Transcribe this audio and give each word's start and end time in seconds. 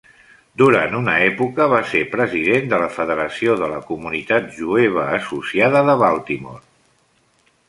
Durant 0.59 0.95
una 0.99 1.11
època, 1.25 1.67
va 1.73 1.81
ser 1.91 2.01
president 2.15 2.71
de 2.73 2.79
la 2.85 2.89
Federació 2.95 3.59
de 3.61 3.69
la 3.75 3.79
Comunitat 3.93 4.51
Jueva 4.59 5.07
Associada 5.21 5.89
de 5.91 5.99
Baltimore. 6.07 6.65